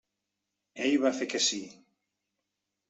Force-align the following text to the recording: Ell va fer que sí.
Ell 0.87 0.97
va 1.03 1.13
fer 1.21 1.29
que 1.35 1.43
sí. 1.51 1.61